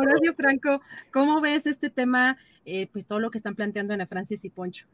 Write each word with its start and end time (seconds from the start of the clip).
Horacio 0.00 0.34
Franco, 0.34 0.80
¿cómo 1.12 1.40
ves 1.40 1.66
este 1.66 1.90
tema? 1.90 2.36
Eh, 2.64 2.88
pues 2.92 3.06
todo 3.06 3.20
lo 3.20 3.30
que 3.30 3.38
están 3.38 3.54
planteando 3.54 3.94
Ana 3.94 4.06
Francis 4.06 4.44
y 4.44 4.50
Poncho. 4.50 4.86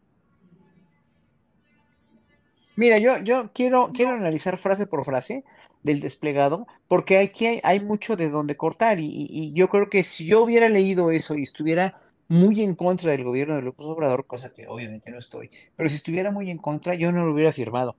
Mira, 2.76 2.98
yo, 2.98 3.18
yo 3.22 3.50
quiero, 3.54 3.90
quiero 3.94 4.12
analizar 4.12 4.58
frase 4.58 4.86
por 4.86 5.04
frase 5.04 5.44
del 5.82 6.00
desplegado, 6.00 6.66
porque 6.88 7.18
aquí 7.18 7.46
hay, 7.46 7.60
hay 7.62 7.80
mucho 7.80 8.16
de 8.16 8.28
donde 8.28 8.56
cortar, 8.56 9.00
y, 9.00 9.06
y- 9.30 9.54
yo 9.54 9.68
creo 9.68 9.88
que 9.88 10.02
si 10.02 10.26
yo 10.26 10.42
hubiera 10.42 10.68
leído 10.68 11.10
eso 11.10 11.36
y 11.36 11.42
estuviera 11.42 11.98
muy 12.28 12.60
en 12.60 12.74
contra 12.74 13.12
del 13.12 13.24
gobierno 13.24 13.54
de 13.56 13.62
López 13.62 13.86
Obrador, 13.86 14.26
cosa 14.26 14.52
que 14.52 14.66
obviamente 14.66 15.10
no 15.10 15.18
estoy, 15.18 15.50
pero 15.76 15.88
si 15.88 15.96
estuviera 15.96 16.30
muy 16.32 16.50
en 16.50 16.58
contra, 16.58 16.94
yo 16.96 17.12
no 17.12 17.24
lo 17.24 17.32
hubiera 17.32 17.52
firmado. 17.52 17.96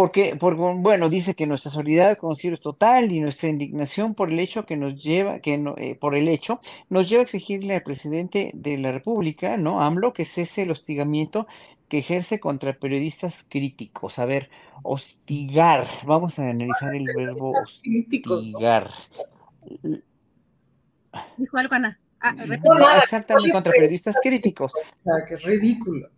Porque, 0.00 0.34
porque, 0.34 0.62
bueno, 0.78 1.10
dice 1.10 1.34
que 1.34 1.46
nuestra 1.46 1.70
solidaridad 1.70 2.16
con 2.16 2.34
Ciro 2.34 2.54
es 2.54 2.62
total 2.62 3.12
y 3.12 3.20
nuestra 3.20 3.50
indignación 3.50 4.14
por 4.14 4.30
el 4.30 4.40
hecho 4.40 4.64
que 4.64 4.78
nos 4.78 5.02
lleva, 5.02 5.40
que 5.40 5.58
no- 5.58 5.74
eh, 5.76 5.94
por 5.94 6.14
el 6.14 6.26
hecho, 6.26 6.58
nos 6.88 7.06
lleva 7.06 7.20
a 7.20 7.24
exigirle 7.24 7.74
al 7.74 7.82
presidente 7.82 8.50
de 8.54 8.78
la 8.78 8.92
República, 8.92 9.58
¿no? 9.58 9.82
AMLO, 9.82 10.14
que 10.14 10.24
cese 10.24 10.62
el 10.62 10.70
hostigamiento 10.70 11.46
que 11.90 11.98
ejerce 11.98 12.40
contra 12.40 12.72
periodistas 12.72 13.44
críticos. 13.46 14.18
A 14.18 14.24
ver, 14.24 14.48
hostigar, 14.82 15.86
vamos 16.06 16.38
a 16.38 16.48
analizar 16.48 16.94
el 16.94 17.04
verbo 17.14 17.52
hostigar. 17.60 18.90
Dijo 21.36 21.58
algo 21.58 21.74
Ana. 21.74 22.00
Ah. 22.22 22.32
No, 22.32 22.46
nada, 22.78 23.00
Exactamente, 23.02 23.52
contra 23.52 23.70
periodistas 23.72 24.16
críticos. 24.22 24.72
O 24.74 25.02
sea, 25.04 25.26
que 25.28 25.34
es 25.34 25.42
ridículo. 25.42 26.08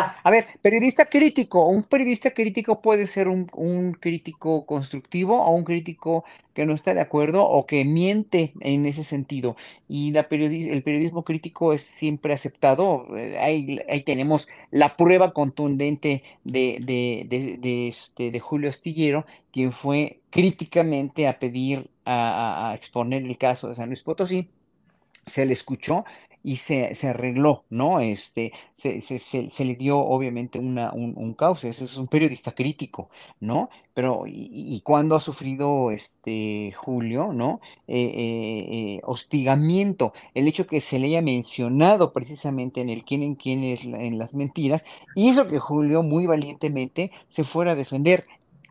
A 0.00 0.30
ver, 0.30 0.46
periodista 0.62 1.04
crítico. 1.06 1.66
Un 1.66 1.82
periodista 1.84 2.30
crítico 2.32 2.80
puede 2.80 3.06
ser 3.06 3.28
un, 3.28 3.92
crítico 4.00 4.64
constructivo 4.64 5.42
o 5.42 5.54
un 5.54 5.64
crítico 5.64 6.24
que 6.54 6.64
no 6.66 6.72
está 6.74 6.94
de 6.94 7.00
acuerdo 7.00 7.44
o 7.46 7.66
que 7.66 7.84
miente 7.84 8.52
en 8.60 8.86
ese 8.86 9.04
sentido. 9.04 9.56
Y 9.88 10.12
la 10.12 10.28
periodi- 10.28 10.70
el 10.70 10.82
periodismo 10.82 11.24
crítico 11.24 11.72
es 11.74 11.82
siempre 11.82 12.32
aceptado. 12.32 13.06
Eh, 13.16 13.38
Ahí, 13.38 14.02
tenemos 14.04 14.48
la 14.70 14.96
prueba 14.96 15.32
contundente 15.34 16.22
de, 16.44 16.78
de, 16.80 17.58
de, 17.60 17.88
este, 17.88 18.30
de 18.30 18.40
Julio 18.40 18.70
Astillero, 18.70 19.26
quien 19.52 19.72
fue 19.72 20.20
críticamente 20.30 21.28
a 21.28 21.38
pedir, 21.38 21.90
a 22.06 22.72
exponer 22.76 23.22
el 23.24 23.36
caso 23.38 23.68
de 23.68 23.74
San 23.74 23.88
Luis 23.88 24.02
Potosí 24.02 24.48
se 25.26 25.44
le 25.46 25.52
escuchó 25.52 26.04
y 26.42 26.56
se, 26.56 26.94
se 26.94 27.08
arregló, 27.08 27.64
¿no? 27.70 28.00
Este, 28.00 28.52
se, 28.76 29.00
se, 29.02 29.18
se- 29.20 29.64
le 29.64 29.76
dio 29.76 29.98
obviamente 29.98 30.58
una, 30.58 30.92
un, 30.92 31.14
un 31.16 31.34
cauce, 31.34 31.68
ese 31.68 31.84
es 31.84 31.96
un 31.96 32.06
periodista 32.06 32.52
crítico, 32.52 33.10
¿no? 33.40 33.70
Pero, 33.94 34.24
¿y, 34.26 34.48
y 34.74 34.80
cuándo 34.82 35.14
ha 35.16 35.20
sufrido 35.20 35.90
este 35.90 36.72
Julio, 36.76 37.32
¿no? 37.32 37.60
Eh, 37.86 37.96
eh, 38.14 38.96
eh, 38.96 39.00
hostigamiento, 39.04 40.12
el 40.34 40.48
hecho 40.48 40.66
que 40.66 40.80
se 40.80 40.98
le 40.98 41.08
haya 41.08 41.22
mencionado 41.22 42.12
precisamente 42.12 42.80
en 42.80 42.88
el 42.90 43.04
quién 43.04 43.22
en 43.22 43.34
quién 43.36 43.62
es 43.64 43.84
en 43.84 44.18
las 44.18 44.34
mentiras, 44.34 44.84
hizo 45.14 45.46
que 45.48 45.58
Julio 45.58 46.02
muy 46.02 46.26
valientemente 46.26 47.12
se 47.28 47.44
fuera 47.44 47.72
a 47.72 47.74
defender. 47.76 48.26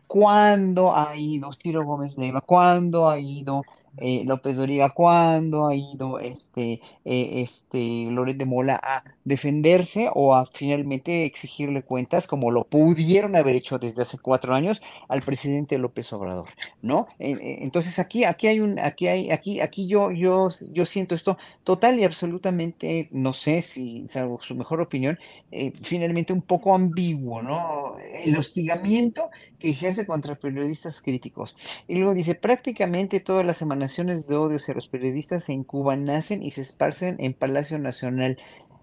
¿Cuándo 0.06 0.94
ha 0.94 1.16
ido 1.16 1.50
Ciro 1.54 1.84
Gómez 1.84 2.18
Leiva? 2.18 2.42
¿Cuándo 2.42 3.08
ha 3.08 3.18
ido 3.18 3.66
eh, 3.98 4.22
López 4.24 4.56
Doriga? 4.56 4.90
¿Cuándo 4.90 5.66
ha 5.66 5.74
ido 5.74 6.18
este, 6.18 6.80
eh, 7.04 7.42
este 7.42 7.78
de 7.78 8.44
Mola 8.44 8.80
a 8.82 9.04
defenderse 9.24 10.08
o 10.14 10.34
a 10.34 10.46
finalmente 10.46 11.24
exigirle 11.24 11.82
cuentas, 11.82 12.26
como 12.26 12.50
lo 12.50 12.64
pudieron 12.64 13.36
haber 13.36 13.56
hecho 13.56 13.78
desde 13.78 14.02
hace 14.02 14.18
cuatro 14.18 14.54
años 14.54 14.82
al 15.08 15.22
presidente 15.22 15.78
López 15.78 16.12
Obrador, 16.12 16.48
¿no? 16.82 17.06
Eh, 17.18 17.32
eh, 17.32 17.58
Entonces 17.60 17.98
aquí, 17.98 18.24
aquí 18.24 18.48
hay 18.48 18.60
un, 18.60 18.78
aquí 18.78 19.08
hay, 19.08 19.30
aquí, 19.30 19.60
aquí 19.60 19.86
yo, 19.86 20.10
yo, 20.10 20.48
yo 20.72 20.86
siento 20.86 21.14
esto 21.14 21.38
total 21.64 21.98
y 21.98 22.04
absolutamente, 22.04 23.08
no 23.12 23.32
sé 23.32 23.62
si, 23.62 24.06
salvo 24.08 24.40
su 24.42 24.54
mejor 24.54 24.80
opinión, 24.80 25.18
eh, 25.50 25.72
finalmente 25.82 26.32
un 26.32 26.42
poco 26.42 26.74
ambiguo, 26.74 27.42
¿no? 27.42 27.96
El 28.24 28.36
hostigamiento 28.36 29.30
que 29.58 29.70
ejerce 29.70 30.06
contra 30.06 30.34
periodistas 30.34 31.00
críticos. 31.00 31.56
Y 31.86 31.96
luego 31.96 32.14
dice, 32.14 32.34
prácticamente 32.34 33.20
todas 33.20 33.46
las 33.46 33.62
emanaciones 33.82 34.28
de 34.28 34.36
odio 34.36 34.58
hacia 34.58 34.74
los 34.74 34.86
periodistas 34.86 35.48
en 35.48 35.64
Cuba 35.64 35.96
nacen 35.96 36.44
y 36.44 36.52
se 36.52 36.60
esparcen 36.60 37.16
en 37.18 37.34
Palacio 37.34 37.80
Nacional. 37.80 38.38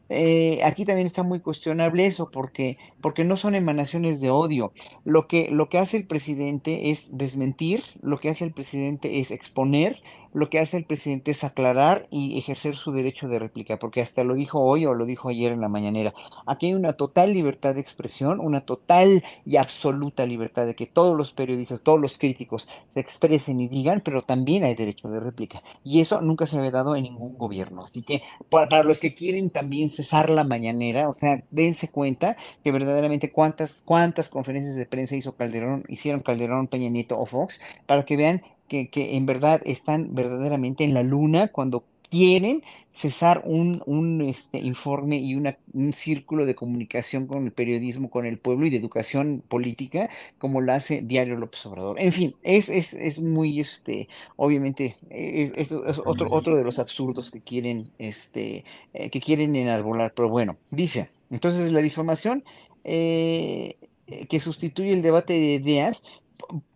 Eh, 0.10 0.60
aquí 0.66 0.84
también 0.84 1.08
está 1.08 1.24
muy 1.24 1.40
cuestionable 1.40 2.06
eso, 2.06 2.32
porque, 2.32 2.78
porque 3.00 3.24
no 3.24 3.38
son 3.38 3.56
emanaciones 3.56 4.20
de 4.20 4.30
odio. 4.30 4.74
Lo 5.06 5.26
que, 5.26 5.48
lo 5.52 5.70
que 5.70 5.78
hace 5.78 5.96
el 5.96 6.06
presidente 6.06 6.92
es 6.92 7.16
desmentir, 7.18 7.84
lo 8.02 8.20
que 8.20 8.28
hace 8.28 8.44
el 8.44 8.52
presidente 8.52 9.22
es 9.22 9.32
exponer, 9.32 10.02
lo 10.34 10.50
que 10.50 10.60
hace 10.60 10.78
el 10.78 10.86
presidente 10.86 11.32
es 11.32 11.44
aclarar 11.44 12.08
y 12.12 12.38
ejercer 12.38 12.76
su 12.76 12.92
derecho 12.92 13.28
de 13.28 13.40
réplica, 13.40 13.78
porque 13.78 14.02
hasta 14.02 14.24
lo 14.24 14.36
dijo 14.36 14.60
hoy 14.60 14.86
o 14.86 14.94
lo 14.94 15.06
dijo 15.06 15.30
ayer 15.30 15.52
en 15.52 15.62
la 15.62 15.70
mañanera. 15.70 16.14
Aquí 16.46 16.68
hay 16.68 16.74
una 16.74 16.94
total 16.94 17.34
libertad 17.34 17.76
de 17.76 17.82
expresión, 17.82 18.40
una 18.40 18.62
total 18.62 19.24
y 19.46 19.58
absoluta 19.58 20.26
libertad 20.26 20.66
de 20.66 20.76
que 20.76 20.86
todos 20.86 21.18
los 21.18 21.32
periodistas, 21.32 21.82
todos 21.82 22.00
los 22.00 22.18
críticos 22.18 22.68
se 22.94 23.00
expresen 23.00 23.60
y 23.62 23.68
digan, 23.68 24.02
pero 24.04 24.22
también 24.22 24.64
hay 24.64 24.76
derecho 24.76 25.10
de 25.10 25.20
réplica. 25.20 25.64
Y 25.84 26.02
eso 26.02 26.22
nunca 26.22 26.48
se 26.48 26.58
había 26.58 26.72
dado 26.72 26.96
en 26.96 27.04
ningún 27.04 27.38
gobierno. 27.38 27.84
Así 27.84 28.02
que 28.02 28.22
para, 28.50 28.84
los 28.84 29.00
que 29.00 29.14
quieren 29.14 29.50
también 29.50 29.90
cesar 29.90 30.30
la 30.30 30.44
mañanera, 30.44 31.10
o 31.10 31.16
sea, 31.16 31.44
dense 31.52 31.90
cuenta 31.90 32.38
que 32.64 32.72
verdaderamente 32.72 33.32
cuántas, 33.32 33.82
cuántas 33.82 34.30
conferencias 34.30 34.76
de 34.76 34.86
prensa 34.86 35.16
hizo 35.16 35.36
Calderón, 35.36 35.84
hicieron 35.88 36.22
Calderón, 36.22 36.68
Peña 36.68 36.90
Nieto 36.90 37.20
o 37.20 37.26
Fox, 37.26 37.60
para 37.86 38.06
que 38.06 38.18
vean 38.18 38.42
que, 38.70 38.88
que 38.88 39.18
en 39.18 39.26
verdad 39.26 39.62
están 39.66 40.16
verdaderamente 40.16 40.86
en 40.86 40.94
la 40.94 41.04
luna 41.04 41.50
cuando 41.50 41.84
quieren 42.10 42.64
cesar 42.92 43.44
un, 43.46 43.84
un 43.86 44.22
este, 44.22 44.58
informe 44.58 45.18
y 45.18 45.36
una, 45.36 45.58
un 45.74 45.94
círculo 45.94 46.46
de 46.48 46.56
comunicación 46.56 47.28
con 47.28 47.46
el 47.46 47.52
periodismo, 47.52 48.10
con 48.10 48.26
el 48.26 48.40
pueblo 48.40 48.66
y 48.66 48.72
de 48.72 48.78
educación 48.78 49.44
política, 49.48 50.10
como 50.40 50.60
lo 50.60 50.74
hace 50.74 51.02
Diario 51.02 51.36
López 51.38 51.64
Obrador. 51.68 52.02
En 52.02 52.12
fin, 52.12 52.34
es, 52.42 52.68
es, 52.70 52.94
es 52.94 53.22
muy, 53.22 53.60
este, 53.60 54.10
obviamente, 54.38 54.96
es, 55.12 55.52
es- 55.56 55.72
es 55.72 56.00
otro, 56.04 56.28
otro 56.32 56.58
de 56.58 56.64
los 56.64 56.80
absurdos 56.80 57.30
que 57.32 57.42
quieren, 57.42 57.92
este, 58.00 58.66
eh, 58.94 59.10
que 59.12 59.22
quieren 59.22 59.56
enarbolar, 59.56 60.12
pero 60.16 60.30
bueno, 60.30 60.58
dice, 60.72 61.10
entonces 61.30 61.72
la 61.72 61.82
difamación 61.82 62.44
eh, 62.84 63.76
eh, 64.08 64.26
que 64.26 64.40
sustituye 64.40 64.92
el 64.94 65.04
debate 65.04 65.34
de 65.34 65.54
ideas, 65.54 66.02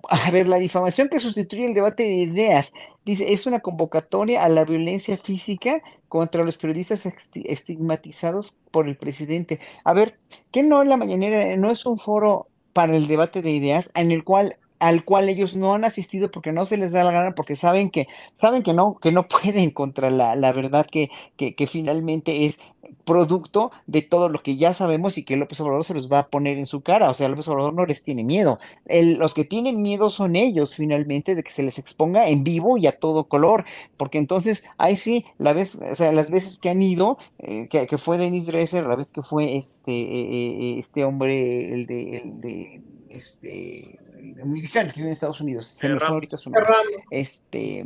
a 0.09 0.31
ver, 0.31 0.47
la 0.47 0.57
difamación 0.57 1.09
que 1.09 1.19
sustituye 1.19 1.65
el 1.65 1.73
debate 1.73 2.03
de 2.03 2.13
ideas, 2.15 2.73
dice, 3.05 3.33
es 3.33 3.45
una 3.45 3.61
convocatoria 3.61 4.43
a 4.43 4.49
la 4.49 4.65
violencia 4.65 5.17
física 5.17 5.81
contra 6.07 6.43
los 6.43 6.57
periodistas 6.57 7.05
esti- 7.05 7.45
estigmatizados 7.45 8.55
por 8.71 8.87
el 8.87 8.97
presidente. 8.97 9.59
A 9.83 9.93
ver, 9.93 10.19
¿qué 10.51 10.63
no 10.63 10.81
en 10.81 10.89
la 10.89 10.97
mañanera 10.97 11.55
no 11.57 11.71
es 11.71 11.85
un 11.85 11.97
foro 11.97 12.47
para 12.73 12.95
el 12.95 13.07
debate 13.07 13.41
de 13.41 13.51
ideas 13.51 13.91
en 13.95 14.11
el 14.11 14.23
cual 14.23 14.57
al 14.83 15.05
cual 15.05 15.29
ellos 15.29 15.55
no 15.55 15.73
han 15.73 15.85
asistido 15.85 16.29
porque 16.29 16.51
no 16.51 16.65
se 16.65 16.75
les 16.75 16.91
da 16.91 17.05
la 17.05 17.11
gana, 17.11 17.35
porque 17.35 17.55
saben 17.55 17.89
que, 17.89 18.07
saben 18.35 18.63
que 18.63 18.73
no, 18.73 18.97
que 19.01 19.13
no 19.13 19.27
pueden 19.29 19.71
contra 19.71 20.09
la, 20.09 20.35
la 20.35 20.51
verdad 20.51 20.85
que, 20.91 21.09
que, 21.37 21.67
finalmente 21.67 22.45
es 22.45 22.59
producto 23.05 23.71
de 23.87 24.01
todo 24.01 24.27
lo 24.27 24.43
que 24.43 24.57
ya 24.57 24.73
sabemos 24.73 25.17
y 25.17 25.23
que 25.23 25.37
López 25.37 25.59
Obrador 25.61 25.85
se 25.85 25.93
los 25.93 26.11
va 26.11 26.19
a 26.19 26.27
poner 26.27 26.57
en 26.57 26.65
su 26.65 26.81
cara. 26.81 27.09
O 27.09 27.13
sea, 27.13 27.29
López 27.29 27.47
Obrador 27.47 27.73
no 27.73 27.85
les 27.85 28.03
tiene 28.03 28.23
miedo. 28.25 28.59
El- 28.85 29.13
los 29.15 29.33
que 29.33 29.45
tienen 29.45 29.81
miedo 29.81 30.09
son 30.09 30.35
ellos, 30.35 30.75
finalmente, 30.75 31.33
de 31.35 31.43
que 31.43 31.51
se 31.51 31.63
les 31.63 31.79
exponga 31.79 32.27
en 32.27 32.43
vivo 32.43 32.77
y 32.77 32.87
a 32.87 32.97
todo 32.99 33.25
color. 33.29 33.63
Porque 33.97 34.17
entonces, 34.17 34.65
ahí 34.77 34.97
sí, 34.97 35.25
la 35.37 35.53
vez, 35.53 35.75
o 35.75 35.95
sea, 35.95 36.11
las 36.11 36.29
veces 36.29 36.59
que 36.59 36.69
han 36.69 36.81
ido, 36.81 37.17
eh, 37.39 37.67
que, 37.69 37.87
que 37.87 37.97
fue 37.97 38.17
Denis 38.17 38.47
Dresser, 38.47 38.85
la 38.85 38.95
vez 38.97 39.07
que 39.07 39.21
fue 39.21 39.55
este, 39.57 39.91
eh, 39.93 40.75
eh, 40.75 40.79
este 40.79 41.05
hombre, 41.05 41.73
el 41.73 41.85
de, 41.85 42.17
el 42.17 42.41
de 42.41 42.81
este, 43.09 43.99
Univision, 44.41 44.87
que 44.87 44.93
vive 44.97 45.07
en 45.07 45.13
Estados 45.13 45.41
Unidos, 45.41 45.67
se 45.69 45.87
me 45.89 45.95
fue 45.95 45.99
Ramos. 46.01 46.13
ahorita 46.15 46.37
su 46.37 46.49
nombre. 46.49 46.65
Ramos, 46.69 47.03
Este, 47.11 47.85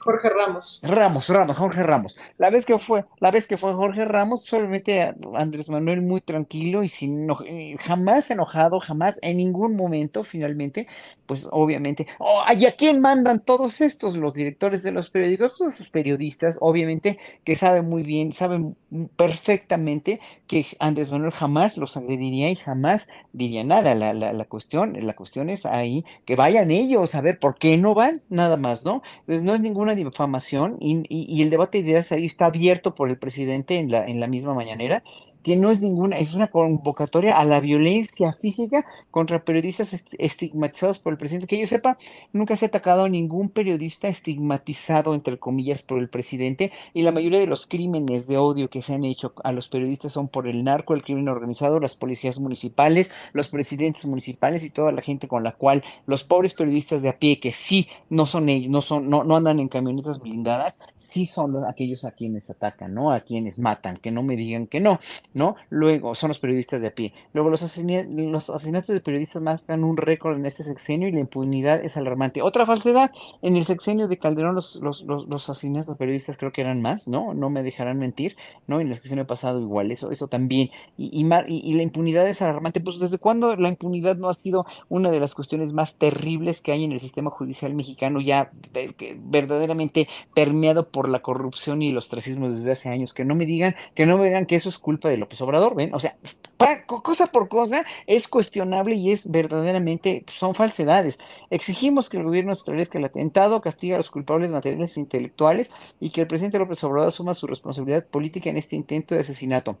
Jorge 0.00 0.28
Ramos. 0.30 0.80
Ramos, 0.82 1.28
Ramos, 1.28 1.56
Jorge 1.56 1.82
Ramos. 1.82 2.16
La 2.38 2.50
vez 2.50 2.64
que 2.66 2.78
fue, 2.78 3.04
la 3.20 3.30
vez 3.30 3.46
que 3.48 3.56
fue 3.58 3.72
Jorge 3.74 4.04
Ramos, 4.04 4.44
solamente 4.44 5.02
a- 5.02 5.14
Andrés 5.34 5.68
Manuel 5.68 6.02
muy 6.02 6.20
tranquilo 6.20 6.82
y 6.82 6.88
sin 6.88 7.28
eh, 7.46 7.76
jamás 7.80 8.30
enojado, 8.30 8.80
jamás 8.80 9.18
en 9.22 9.36
ningún 9.38 9.76
momento, 9.76 10.24
finalmente, 10.24 10.86
pues 11.26 11.48
obviamente. 11.50 12.06
Oh, 12.18 12.42
¿y 12.56 12.66
a 12.66 12.72
quién 12.72 13.00
mandan 13.00 13.40
todos 13.44 13.80
estos? 13.80 14.16
Los 14.16 14.34
directores 14.34 14.82
de 14.82 14.92
los 14.92 15.10
periódicos, 15.10 15.54
pues 15.58 15.74
esos 15.74 15.88
periodistas, 15.90 16.58
obviamente, 16.60 17.18
que 17.44 17.54
saben 17.56 17.88
muy 17.88 18.02
bien, 18.02 18.32
saben 18.32 18.76
perfectamente 19.16 20.20
que 20.46 20.66
Andrés 20.78 21.10
Manuel 21.10 21.32
jamás 21.32 21.76
los 21.76 21.96
agrediría 21.96 22.50
y 22.50 22.56
jamás 22.56 23.08
diría 23.32 23.62
nada. 23.64 23.94
La, 23.94 24.12
la, 24.14 24.32
la 24.32 24.44
cuestión, 24.46 24.96
la 25.06 25.14
cuestión 25.14 25.50
es 25.50 25.66
ahí 25.78 26.04
que 26.24 26.36
vayan 26.36 26.70
ellos 26.70 27.14
a 27.14 27.20
ver 27.20 27.38
por 27.38 27.58
qué 27.58 27.76
no 27.78 27.94
van, 27.94 28.22
nada 28.28 28.56
más, 28.56 28.84
¿no? 28.84 29.02
Entonces, 29.20 29.42
no 29.42 29.54
es 29.54 29.60
ninguna 29.60 29.94
difamación 29.94 30.76
y, 30.80 30.98
y- 31.08 31.26
y 31.28 31.42
el 31.42 31.50
debate 31.50 31.82
de 31.82 31.90
ideas 31.90 32.12
ahí 32.12 32.26
está 32.26 32.46
abierto 32.46 32.94
por 32.94 33.08
el 33.10 33.18
presidente 33.18 33.76
en 33.78 33.90
la, 33.90 34.06
en 34.06 34.20
la 34.20 34.26
misma 34.26 34.54
mañanera, 34.54 35.02
que 35.42 35.56
no 35.56 35.70
es 35.70 35.80
ninguna, 35.80 36.18
es 36.18 36.34
una 36.34 36.48
convocatoria 36.48 37.38
a 37.38 37.44
la 37.44 37.60
violencia 37.60 38.32
física 38.32 38.84
contra 39.10 39.44
periodistas 39.44 39.94
est- 39.94 40.14
estigmatizados 40.18 40.98
por 40.98 41.12
el 41.12 41.18
presidente. 41.18 41.46
Que 41.46 41.60
yo 41.60 41.66
sepa, 41.66 41.96
nunca 42.32 42.56
se 42.56 42.66
ha 42.66 42.68
atacado 42.68 43.04
a 43.04 43.08
ningún 43.08 43.48
periodista 43.50 44.08
estigmatizado, 44.08 45.14
entre 45.14 45.38
comillas, 45.38 45.82
por 45.82 45.98
el 45.98 46.08
presidente 46.08 46.72
y 46.94 47.02
la 47.02 47.12
mayoría 47.12 47.40
de 47.40 47.46
los 47.46 47.66
crímenes 47.66 48.26
de 48.26 48.38
odio 48.38 48.70
que 48.70 48.82
se 48.82 48.94
han 48.94 49.04
hecho 49.04 49.34
a 49.44 49.52
los 49.52 49.68
periodistas 49.68 50.12
son 50.12 50.28
por 50.28 50.48
el 50.48 50.64
narco, 50.64 50.94
el 50.94 51.02
crimen 51.02 51.28
organizado, 51.28 51.80
las 51.80 51.96
policías 51.96 52.38
municipales, 52.38 53.10
los 53.32 53.48
presidentes 53.48 54.04
municipales 54.06 54.64
y 54.64 54.70
toda 54.70 54.92
la 54.92 55.02
gente 55.02 55.28
con 55.28 55.44
la 55.44 55.52
cual 55.52 55.82
los 56.06 56.24
pobres 56.24 56.54
periodistas 56.54 57.02
de 57.02 57.08
a 57.10 57.18
pie 57.18 57.40
que 57.40 57.52
sí 57.52 57.88
no 58.10 58.26
son 58.26 58.48
ellos, 58.48 58.70
no 58.70 58.82
son, 58.82 59.08
no, 59.10 59.24
no 59.24 59.36
andan 59.36 59.60
en 59.60 59.68
camionetas 59.68 60.20
blindadas, 60.20 60.74
sí 60.98 61.26
son 61.26 61.52
los- 61.52 61.64
aquellos 61.64 62.04
a 62.04 62.12
quienes 62.12 62.50
atacan, 62.50 62.94
¿no? 62.94 63.12
A 63.12 63.20
quienes 63.20 63.58
matan, 63.58 63.96
que 63.98 64.10
no 64.10 64.22
me 64.22 64.36
digan 64.36 64.66
que 64.66 64.80
no, 64.80 64.98
¿no? 65.34 65.56
Luego 65.70 66.14
son 66.14 66.28
los 66.28 66.38
periodistas 66.38 66.80
de 66.80 66.88
a 66.88 66.94
pie. 66.94 67.12
Luego 67.32 67.50
los, 67.50 67.62
asesina- 67.62 68.04
los 68.08 68.50
asesinatos 68.50 68.94
de 68.94 69.00
periodistas 69.00 69.42
marcan 69.42 69.84
un 69.84 69.96
récord 69.96 70.36
en 70.38 70.46
este 70.46 70.62
sexenio 70.62 71.08
y 71.08 71.12
la 71.12 71.20
impunidad 71.20 71.84
es 71.84 71.96
alarmante. 71.96 72.42
Otra 72.42 72.66
falsedad, 72.66 73.10
en 73.42 73.56
el 73.56 73.64
sexenio 73.64 74.08
de 74.08 74.18
Calderón 74.18 74.54
los, 74.54 74.76
los, 74.76 75.02
los, 75.02 75.28
los 75.28 75.48
asesinatos 75.48 75.94
de 75.94 75.98
periodistas 75.98 76.36
creo 76.38 76.52
que 76.52 76.62
eran 76.62 76.82
más, 76.82 77.08
¿no? 77.08 77.34
No 77.34 77.50
me 77.50 77.62
dejarán 77.62 77.98
mentir, 77.98 78.36
¿no? 78.66 78.80
En 78.80 78.88
el 78.88 78.94
sexenio 78.94 79.26
pasado 79.26 79.60
igual, 79.60 79.90
eso, 79.92 80.10
eso 80.10 80.28
también. 80.28 80.70
Y, 80.96 81.06
y, 81.22 81.26
y- 81.48 81.72
la 81.74 81.82
impunidad 81.82 82.26
es 82.28 82.42
alarmante. 82.42 82.80
Pues 82.80 82.98
¿desde 82.98 83.18
cuándo 83.18 83.54
la 83.56 83.68
impunidad 83.68 84.16
no 84.16 84.28
ha 84.28 84.34
sido 84.34 84.66
una 84.88 85.10
de 85.10 85.20
las 85.20 85.34
cuestiones 85.34 85.72
más 85.72 85.96
terribles 85.98 86.60
que 86.62 86.72
hay 86.72 86.84
en 86.84 86.92
el 86.92 87.00
sistema 87.00 87.30
judicial 87.30 87.74
mexicano 87.74 88.20
ya 88.20 88.50
eh, 88.74 88.92
verdaderamente 89.20 90.08
permeado 90.34 90.88
por 90.88 91.08
la 91.08 91.20
corrupción 91.20 91.82
y 91.82 91.90
el 91.90 91.98
ostracismo 91.98 92.50
desde 92.50 92.72
hace 92.72 92.88
años? 92.88 93.14
Que 93.14 93.24
no 93.24 93.34
me 93.34 93.46
digan, 93.46 93.74
que 93.94 94.06
no 94.06 94.18
me 94.18 94.24
digan 94.26 94.46
que 94.46 94.56
eso 94.56 94.68
es 94.68 94.78
culpa 94.78 95.08
de 95.08 95.17
López 95.18 95.40
Obrador, 95.42 95.74
¿ven? 95.74 95.94
O 95.94 96.00
sea, 96.00 96.16
pa- 96.56 96.84
co- 96.86 97.02
cosa 97.02 97.26
por 97.28 97.48
cosa 97.48 97.84
es 98.06 98.28
cuestionable 98.28 98.94
y 98.96 99.12
es 99.12 99.30
verdaderamente, 99.30 100.24
son 100.38 100.54
falsedades. 100.54 101.18
Exigimos 101.50 102.08
que 102.08 102.16
el 102.18 102.24
gobierno 102.24 102.52
esclarezca 102.52 102.98
el 102.98 103.04
atentado, 103.04 103.60
castiga 103.60 103.96
a 103.96 103.98
los 103.98 104.10
culpables 104.10 104.50
materiales 104.50 104.96
e 104.96 105.00
intelectuales 105.00 105.70
y 106.00 106.10
que 106.10 106.22
el 106.22 106.26
presidente 106.26 106.58
López 106.58 106.82
Obrador 106.84 107.08
asuma 107.08 107.34
su 107.34 107.46
responsabilidad 107.46 108.06
política 108.06 108.50
en 108.50 108.56
este 108.56 108.76
intento 108.76 109.14
de 109.14 109.20
asesinato 109.22 109.78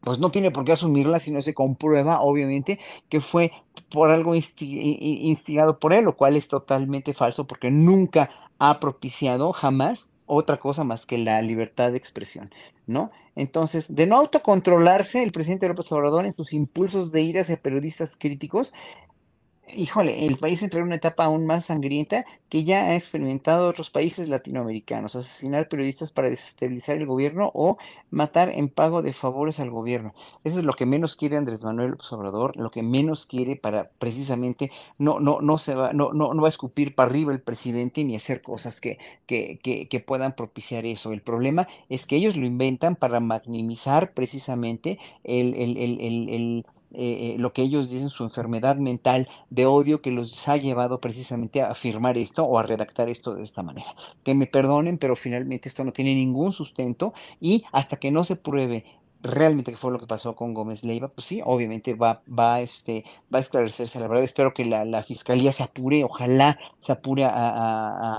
pues 0.00 0.18
no 0.20 0.30
tiene 0.30 0.50
por 0.52 0.64
qué 0.64 0.72
asumirla 0.72 1.18
si 1.18 1.32
no 1.32 1.42
se 1.42 1.54
comprueba, 1.54 2.20
obviamente, 2.20 2.78
que 3.08 3.20
fue 3.20 3.50
por 3.90 4.10
algo 4.10 4.34
instigado 4.34 5.78
por 5.78 5.92
él, 5.92 6.04
lo 6.04 6.16
cual 6.16 6.36
es 6.36 6.48
totalmente 6.48 7.14
falso 7.14 7.46
porque 7.46 7.70
nunca 7.70 8.30
ha 8.58 8.78
propiciado 8.80 9.52
jamás 9.52 10.12
otra 10.28 10.58
cosa 10.58 10.84
más 10.84 11.06
que 11.06 11.18
la 11.18 11.42
libertad 11.42 11.90
de 11.90 11.98
expresión, 11.98 12.50
¿no? 12.86 13.10
Entonces, 13.34 13.94
de 13.94 14.06
no 14.06 14.16
autocontrolarse, 14.16 15.22
el 15.22 15.32
presidente 15.32 15.68
López 15.68 15.90
Obrador 15.92 16.26
en 16.26 16.34
sus 16.34 16.52
impulsos 16.52 17.12
de 17.12 17.22
ir 17.22 17.38
hacia 17.38 17.56
periodistas 17.56 18.16
críticos, 18.16 18.74
Híjole, 19.74 20.26
el 20.26 20.38
país 20.38 20.62
entró 20.62 20.80
en 20.80 20.86
una 20.86 20.96
etapa 20.96 21.24
aún 21.24 21.44
más 21.44 21.66
sangrienta 21.66 22.24
que 22.48 22.64
ya 22.64 22.84
ha 22.84 22.96
experimentado 22.96 23.68
otros 23.68 23.90
países 23.90 24.28
latinoamericanos, 24.28 25.14
asesinar 25.14 25.68
periodistas 25.68 26.10
para 26.10 26.30
desestabilizar 26.30 26.96
el 26.96 27.06
gobierno 27.06 27.50
o 27.54 27.76
matar 28.10 28.48
en 28.48 28.68
pago 28.68 29.02
de 29.02 29.12
favores 29.12 29.60
al 29.60 29.70
gobierno. 29.70 30.14
Eso 30.44 30.60
es 30.60 30.64
lo 30.64 30.72
que 30.72 30.86
menos 30.86 31.16
quiere 31.16 31.36
Andrés 31.36 31.62
Manuel 31.62 31.90
López 31.90 32.10
Obrador, 32.12 32.56
lo 32.56 32.70
que 32.70 32.82
menos 32.82 33.26
quiere 33.26 33.56
para 33.56 33.90
precisamente 33.98 34.70
no, 34.96 35.20
no, 35.20 35.40
no 35.40 35.58
se 35.58 35.74
va, 35.74 35.92
no, 35.92 36.12
no, 36.12 36.32
no 36.32 36.42
va 36.42 36.48
a 36.48 36.50
escupir 36.50 36.94
para 36.94 37.10
arriba 37.10 37.32
el 37.32 37.40
presidente 37.40 38.04
ni 38.04 38.16
hacer 38.16 38.42
cosas 38.42 38.80
que, 38.80 38.98
que, 39.26 39.58
que, 39.60 40.00
puedan 40.00 40.32
propiciar 40.34 40.86
eso. 40.86 41.12
El 41.12 41.20
problema 41.20 41.68
es 41.88 42.06
que 42.06 42.16
ellos 42.16 42.36
lo 42.36 42.46
inventan 42.46 42.96
para 42.96 43.20
maximizar 43.20 44.12
precisamente 44.12 44.98
el, 45.24 45.54
el, 45.54 45.76
el, 45.76 46.00
el, 46.00 46.66
eh, 46.92 47.34
eh, 47.34 47.38
lo 47.38 47.52
que 47.52 47.62
ellos 47.62 47.90
dicen 47.90 48.08
su 48.08 48.24
enfermedad 48.24 48.76
mental 48.76 49.28
de 49.50 49.66
odio 49.66 50.00
que 50.00 50.10
los 50.10 50.48
ha 50.48 50.56
llevado 50.56 51.00
precisamente 51.00 51.60
a 51.60 51.70
afirmar 51.70 52.16
esto 52.16 52.44
o 52.44 52.58
a 52.58 52.62
redactar 52.62 53.08
esto 53.08 53.34
de 53.34 53.42
esta 53.42 53.62
manera. 53.62 53.94
Que 54.24 54.34
me 54.34 54.46
perdonen, 54.46 54.98
pero 54.98 55.14
finalmente 55.14 55.68
esto 55.68 55.84
no 55.84 55.92
tiene 55.92 56.14
ningún 56.14 56.52
sustento 56.52 57.12
y 57.40 57.64
hasta 57.72 57.98
que 57.98 58.10
no 58.10 58.24
se 58.24 58.36
pruebe 58.36 58.84
realmente 59.22 59.70
qué 59.72 59.76
fue 59.76 59.90
lo 59.92 59.98
que 59.98 60.06
pasó 60.06 60.34
con 60.36 60.54
Gómez 60.54 60.84
Leiva, 60.84 61.08
pues 61.08 61.26
sí, 61.26 61.40
obviamente 61.44 61.94
va, 61.94 62.22
va, 62.28 62.60
este, 62.60 63.04
va 63.32 63.38
a 63.38 63.42
esclarecerse. 63.42 63.98
La 64.00 64.08
verdad, 64.08 64.24
espero 64.24 64.54
que 64.54 64.64
la, 64.64 64.84
la 64.84 65.02
fiscalía 65.02 65.52
se 65.52 65.62
apure, 65.62 66.04
ojalá 66.04 66.58
se 66.80 66.92
apure 66.92 67.24
a, 67.24 67.30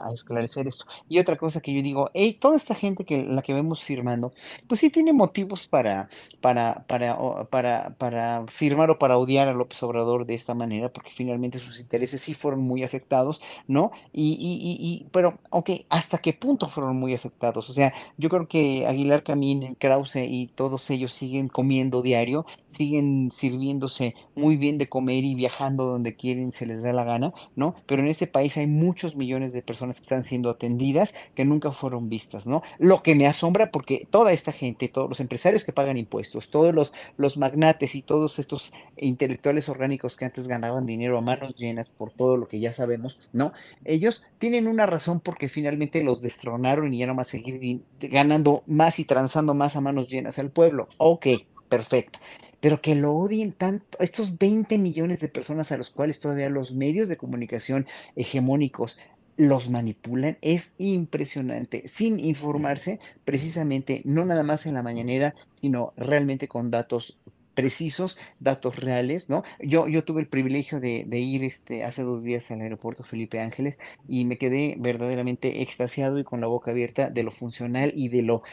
a- 0.08 0.12
esclarecer 0.14 0.68
esto. 0.68 0.86
Y 1.08 1.20
otra 1.20 1.38
cosa 1.38 1.62
que 1.62 1.74
yo 1.74 1.82
digo, 1.82 2.10
hey, 2.14 2.38
toda 2.40 2.58
esta 2.58 2.76
gente 2.76 3.06
que 3.06 3.24
la 3.24 3.42
que 3.42 3.54
vemos 3.54 3.84
firmando, 3.84 4.34
pues 4.68 4.80
sí 4.82 4.90
tiene 4.90 5.14
motivos 5.14 5.68
para, 5.68 6.08
para, 6.42 6.86
para, 6.88 7.18
para, 7.50 7.96
para 7.98 8.46
firmar 8.48 8.90
o 8.92 9.00
para 9.00 9.18
odiar 9.18 9.48
a 9.48 9.54
López 9.54 9.82
Obrador 9.84 10.26
de 10.26 10.36
esta 10.36 10.54
manera, 10.54 10.92
porque 10.92 11.12
finalmente 11.12 11.60
sus 11.60 11.80
intereses 11.80 12.22
sí 12.22 12.34
fueron 12.34 12.62
muy 12.64 12.84
afectados, 12.84 13.42
¿no? 13.68 13.92
Y, 14.12 14.34
y, 14.34 14.54
y, 14.72 15.04
y- 15.06 15.08
pero, 15.12 15.40
ok, 15.50 15.70
¿hasta 15.90 16.18
qué 16.20 16.34
punto 16.34 16.68
fueron 16.68 16.98
muy 17.00 17.14
afectados? 17.14 17.70
O 17.70 17.74
sea, 17.74 17.94
yo 18.18 18.30
creo 18.30 18.48
que 18.48 18.86
Aguilar 18.88 19.24
Camín, 19.24 19.76
Krause 19.76 20.18
y 20.28 20.48
todos 20.48 20.89
ellos 20.90 21.14
siguen 21.14 21.48
comiendo 21.48 22.02
diario, 22.02 22.46
siguen 22.72 23.32
sirviéndose 23.32 24.16
muy 24.36 24.58
bien 24.58 24.78
de 24.78 24.90
comer 24.90 25.24
y 25.24 25.36
viajando 25.36 25.86
donde 25.86 26.16
quieren, 26.16 26.52
se 26.52 26.66
les 26.66 26.84
da 26.84 26.94
la 26.94 27.04
gana, 27.04 27.34
¿no? 27.56 27.76
Pero 27.86 28.02
en 28.02 28.08
este 28.08 28.28
país 28.28 28.58
hay 28.58 28.68
muchos 28.68 29.16
millones 29.16 29.54
de 29.54 29.62
personas 29.62 29.96
que 29.96 30.04
están 30.04 30.24
siendo 30.24 30.50
atendidas 30.50 31.14
que 31.36 31.46
nunca 31.46 31.72
fueron 31.72 32.10
vistas, 32.10 32.46
¿no? 32.46 32.62
Lo 32.78 33.04
que 33.04 33.16
me 33.16 33.28
asombra 33.28 33.72
porque 33.72 34.08
toda 34.10 34.32
esta 34.32 34.52
gente, 34.52 34.88
todos 34.88 35.10
los 35.10 35.20
empresarios 35.20 35.66
que 35.66 35.74
pagan 35.74 35.98
impuestos, 35.98 36.50
todos 36.50 36.74
los, 36.74 36.94
los 37.18 37.38
magnates 37.38 37.96
y 37.96 38.02
todos 38.02 38.40
estos 38.40 38.72
intelectuales 38.98 39.70
orgánicos 39.70 40.16
que 40.16 40.26
antes 40.26 40.48
ganaban 40.48 40.86
dinero 40.86 41.18
a 41.18 41.22
manos 41.22 41.56
llenas 41.56 41.90
por 41.90 42.12
todo 42.12 42.38
lo 42.38 42.48
que 42.48 42.60
ya 42.60 42.74
sabemos, 42.74 43.20
¿no? 43.34 43.52
Ellos 43.84 44.24
tienen 44.38 44.68
una 44.68 44.86
razón 44.86 45.20
porque 45.20 45.50
finalmente 45.50 46.04
los 46.04 46.22
destronaron 46.22 46.94
y 46.94 47.00
ya 47.00 47.08
no 47.08 47.16
más 47.16 47.28
seguir 47.28 47.82
ganando 48.00 48.64
más 48.68 49.00
y 49.00 49.06
transando 49.06 49.54
más 49.54 49.76
a 49.76 49.82
manos 49.82 50.08
llenas 50.08 50.40
al 50.40 50.52
pueblo. 50.52 50.79
Ok, 50.98 51.28
perfecto. 51.68 52.20
Pero 52.62 52.82
que 52.82 52.96
lo 52.96 53.14
odien 53.14 53.54
tanto, 53.54 53.98
estos 54.00 54.38
20 54.38 54.78
millones 54.78 55.20
de 55.22 55.30
personas 55.30 55.72
a 55.72 55.78
los 55.78 55.90
cuales 55.90 56.20
todavía 56.20 56.50
los 56.50 56.74
medios 56.74 57.10
de 57.10 57.18
comunicación 57.18 57.88
hegemónicos 58.16 58.98
los 59.38 59.70
manipulan, 59.70 60.38
es 60.42 60.74
impresionante, 60.78 61.88
sin 61.88 62.20
informarse 62.20 63.00
precisamente, 63.24 64.02
no 64.04 64.26
nada 64.26 64.44
más 64.44 64.66
en 64.66 64.74
la 64.74 64.84
mañanera, 64.84 65.34
sino 65.62 65.94
realmente 65.96 66.50
con 66.50 66.72
datos 66.72 67.18
precisos, 67.54 68.18
datos 68.40 68.78
reales, 68.78 69.30
¿no? 69.30 69.44
Yo, 69.62 69.88
yo 69.88 70.04
tuve 70.04 70.22
el 70.22 70.28
privilegio 70.28 70.80
de, 70.80 71.06
de 71.08 71.20
ir 71.20 71.44
este, 71.44 71.86
hace 71.86 72.04
dos 72.04 72.24
días 72.24 72.52
al 72.52 72.62
aeropuerto 72.62 73.04
Felipe 73.04 73.40
Ángeles 73.40 73.80
y 74.08 74.26
me 74.26 74.38
quedé 74.38 74.76
verdaderamente 74.78 75.62
extasiado 75.62 76.20
y 76.20 76.24
con 76.26 76.42
la 76.42 76.48
boca 76.48 76.72
abierta 76.72 77.10
de 77.10 77.24
lo 77.24 77.32
funcional 77.32 77.94
y 77.96 78.10
de 78.10 78.22
lo 78.22 78.44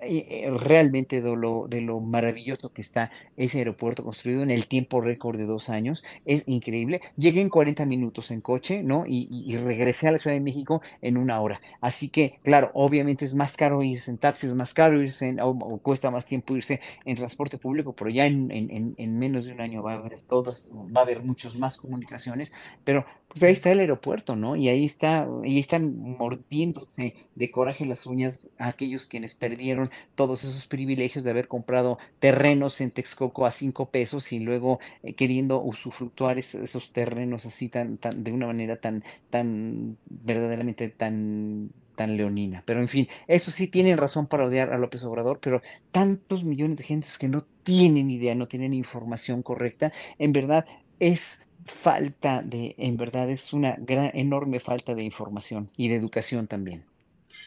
realmente 0.00 1.20
de 1.20 1.36
lo, 1.36 1.66
de 1.68 1.80
lo 1.80 2.00
maravilloso 2.00 2.72
que 2.72 2.82
está 2.82 3.10
ese 3.36 3.58
aeropuerto 3.58 4.04
construido 4.04 4.42
en 4.42 4.50
el 4.50 4.66
tiempo 4.66 5.00
récord 5.00 5.38
de 5.38 5.44
dos 5.44 5.68
años. 5.68 6.04
Es 6.24 6.44
increíble. 6.46 7.00
Llegué 7.16 7.40
en 7.40 7.48
40 7.48 7.84
minutos 7.86 8.30
en 8.30 8.40
coche, 8.40 8.82
¿no? 8.82 9.04
Y, 9.06 9.56
regresé 9.58 10.08
a 10.08 10.12
la 10.12 10.18
Ciudad 10.18 10.36
de 10.36 10.40
México 10.40 10.82
en 11.02 11.16
una 11.16 11.40
hora. 11.40 11.60
Así 11.80 12.08
que, 12.08 12.38
claro, 12.42 12.70
obviamente 12.74 13.24
es 13.24 13.34
más 13.34 13.56
caro 13.56 13.82
irse 13.82 14.10
en 14.10 14.18
taxi, 14.18 14.46
es 14.46 14.54
más 14.54 14.72
caro 14.72 15.02
irse 15.02 15.28
en, 15.28 15.40
o, 15.40 15.78
cuesta 15.78 16.10
más 16.10 16.26
tiempo 16.26 16.56
irse 16.56 16.80
en 17.04 17.16
transporte 17.16 17.58
público, 17.58 17.92
pero 17.92 18.10
ya 18.10 18.26
en, 18.26 18.50
en, 18.50 18.94
en, 18.96 19.18
menos 19.18 19.46
de 19.46 19.52
un 19.52 19.60
año 19.60 19.82
va 19.82 19.94
a 19.94 19.96
haber 19.96 20.20
todas, 20.20 20.70
va 20.74 21.00
a 21.00 21.04
haber 21.04 21.22
muchos 21.22 21.56
más 21.56 21.76
comunicaciones, 21.76 22.52
pero 22.84 23.04
pues 23.28 23.42
ahí 23.42 23.52
está 23.52 23.70
el 23.70 23.80
aeropuerto, 23.80 24.36
¿no? 24.36 24.56
Y 24.56 24.68
ahí 24.68 24.84
está, 24.84 25.28
y 25.44 25.58
están 25.58 25.98
mordiéndose 26.18 27.14
de 27.34 27.50
coraje 27.50 27.84
las 27.84 28.06
uñas 28.06 28.48
a 28.58 28.68
aquellos 28.68 29.06
quienes 29.06 29.34
perdieron 29.34 29.90
todos 30.14 30.44
esos 30.44 30.66
privilegios 30.66 31.24
de 31.24 31.30
haber 31.30 31.46
comprado 31.46 31.98
terrenos 32.18 32.80
en 32.80 32.90
Texcoco 32.90 33.46
a 33.46 33.50
cinco 33.50 33.90
pesos 33.90 34.32
y 34.32 34.40
luego 34.40 34.80
eh, 35.02 35.14
queriendo 35.14 35.60
usufructuar 35.60 36.38
esos 36.38 36.92
terrenos 36.92 37.44
así 37.46 37.68
tan, 37.68 37.98
tan, 37.98 38.24
de 38.24 38.32
una 38.32 38.46
manera 38.46 38.80
tan, 38.80 39.04
tan, 39.30 39.98
verdaderamente 40.08 40.88
tan 40.88 41.70
tan 41.98 42.16
leonina. 42.16 42.62
Pero 42.64 42.80
en 42.80 42.88
fin, 42.88 43.08
eso 43.26 43.50
sí 43.50 43.66
tienen 43.66 43.98
razón 43.98 44.28
para 44.28 44.46
odiar 44.46 44.72
a 44.72 44.78
López 44.78 45.02
Obrador, 45.02 45.40
pero 45.40 45.62
tantos 45.90 46.44
millones 46.44 46.78
de 46.78 46.84
gentes 46.84 47.18
que 47.18 47.26
no 47.28 47.44
tienen 47.64 48.08
idea, 48.08 48.36
no 48.36 48.46
tienen 48.46 48.72
información 48.72 49.42
correcta, 49.42 49.92
en 50.18 50.32
verdad 50.32 50.64
es 51.00 51.40
falta 51.68 52.42
de, 52.42 52.74
en 52.78 52.96
verdad 52.96 53.30
es 53.30 53.52
una 53.52 53.76
gran, 53.78 54.10
enorme 54.14 54.60
falta 54.60 54.94
de 54.94 55.02
información 55.02 55.70
y 55.76 55.88
de 55.88 55.96
educación 55.96 56.46
también. 56.46 56.84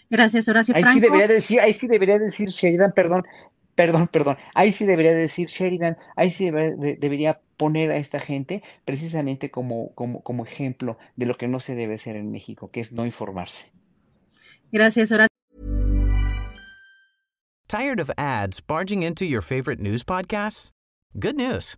Gracias, 0.09 0.47
Horacio. 0.47 0.75
Ahí 0.75 0.83
sí 0.83 0.99
debería 0.99 1.27
decir, 1.27 1.59
ahí 1.59 1.73
sí 1.73 1.87
debería 1.87 2.19
decir 2.19 2.49
Sheridan, 2.49 2.91
perdón, 2.93 3.23
perdón, 3.75 4.07
perdón. 4.07 4.37
Ahí 4.53 4.71
sí 4.71 4.85
debería 4.85 5.13
decir 5.13 5.47
Sheridan, 5.47 5.97
ahí 6.15 6.29
sí 6.29 6.51
debería, 6.51 7.39
poner 7.57 7.91
a 7.91 7.97
esta 7.97 8.19
gente 8.19 8.63
precisamente 8.85 9.51
como, 9.51 9.93
como, 9.93 10.23
como 10.23 10.45
ejemplo 10.47 10.97
de 11.15 11.27
lo 11.27 11.37
que 11.37 11.47
no 11.47 11.59
se 11.59 11.75
debe 11.75 11.93
hacer 11.93 12.15
en 12.15 12.31
México, 12.31 12.71
que 12.71 12.79
es 12.79 12.91
no 12.91 13.05
informarse. 13.05 13.71
Gracias, 14.71 15.11
Horacio. 15.11 15.27
Tired 17.67 17.99
of 17.99 18.09
ads 18.17 18.61
barging 18.61 19.03
into 19.03 19.25
your 19.25 19.43
favorite 19.43 19.79
news 19.79 20.03
podcasts? 20.03 20.71
Good 21.13 21.35
news. 21.35 21.77